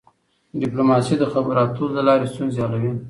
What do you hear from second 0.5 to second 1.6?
ډيپلوماسي د خبرو